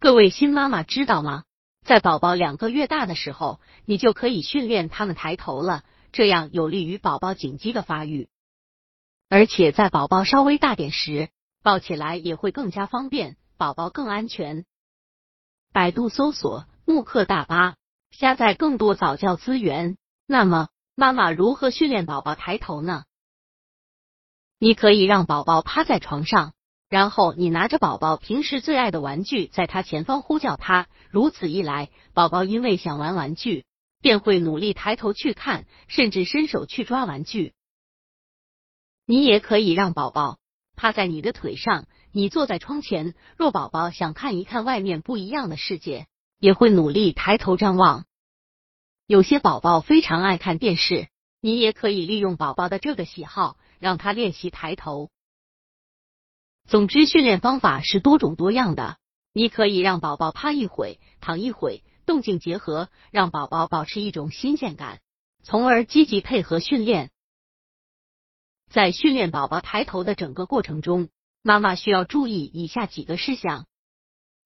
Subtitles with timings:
[0.00, 1.44] 各位新妈妈知道吗？
[1.84, 8.30] 在宝宝两个月大的时候，你就可以训练他们抬头了，这样有利于宝宝颈肌的发育。
[9.28, 11.28] 而且在宝宝稍微大点时，
[11.62, 14.64] 抱起来也会更加方便，宝宝更安全。
[15.70, 17.76] 百度搜索“慕课大巴”，
[18.10, 19.98] 下载更多早教资源。
[20.26, 23.04] 那么，妈妈如何训练宝宝抬头呢？
[24.58, 26.54] 你可以让宝宝趴在床上。
[26.90, 33.64] 然后你拿着宝宝平时最爱的玩具，在他前方呼叫他，如此一来，宝宝因为想玩玩具，
[34.00, 37.54] 便会努力抬头去看，甚至伸手去抓玩具。
[39.06, 40.38] 你也可以让宝宝
[40.74, 46.08] 趴在你的腿上，你坐在窗前，若宝宝想看一看外面不一样的世界，
[46.40, 48.04] 也会努力抬头张望。
[49.06, 51.06] 有些宝宝非常爱看电视，
[51.40, 55.08] 你也可以利用宝宝的这个喜好，让他练习抬头。
[56.68, 58.98] 总之，训练方法是多种多样的。
[59.32, 65.00] 你可以让宝宝趴一会，躺一会，动静结合，让宝宝保持一种新鲜感，
[65.42, 67.10] 从而积极配合训练。
[68.70, 71.08] 在训练宝宝抬头的整个过程中，
[71.42, 73.66] 妈妈需要注意以下几个事项：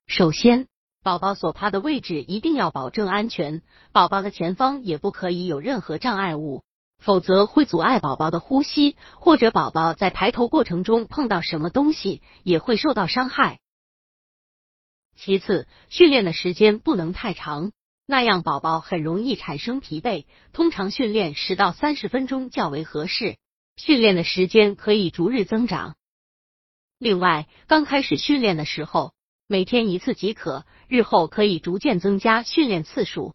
[0.07, 0.69] 首先，
[1.03, 3.63] 宝宝所趴的位置一定要保证安全，
[3.93, 6.63] 宝宝的前方也不可以有任何障碍物。
[7.05, 13.61] 否则会阻碍宝宝的呼吸，或者宝宝在抬头过程中碰到什么东西也会受到伤害。
[15.15, 17.73] 其次，训练的时间不能太长，
[18.07, 20.25] 那样宝宝很容易产生疲惫。
[20.55, 23.37] 通常训练十到三十分钟较为合适，
[23.77, 25.97] 训练的时间可以逐日增长。
[26.99, 29.13] 另外，刚开始训练的时候，
[29.47, 33.35] 每天一次即可，日后可以逐渐增加训练次数。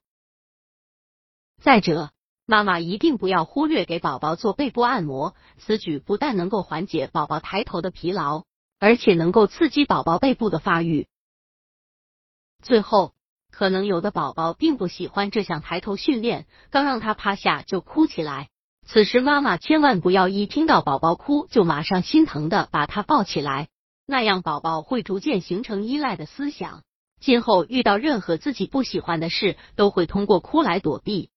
[1.61, 2.11] 再者，
[2.49, 8.45] 妈妈一定不要忽略给宝宝做背部按摩，此举不但能够缓解宝宝抬头的疲劳，
[8.79, 11.07] 而且能够刺激宝宝背部的发育。
[12.63, 13.13] 最后，
[13.51, 18.49] 可能有的宝宝并不喜欢这项抬头训练，刚让他趴下就哭起来。
[18.87, 23.67] 此时妈妈千万不要一听到宝宝哭就马上心疼的把他抱起来，
[24.07, 26.81] 那样宝宝会逐渐形成依赖的思想，
[27.19, 31.29] 今后遇到任何自己不喜欢的事，都会通过哭来躲避。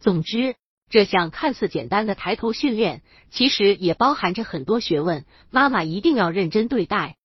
[0.00, 0.56] 总之，
[0.88, 7.16] 这项看似简单的抬头训练，其实也包含着很多学问，妈妈一定要认真对待。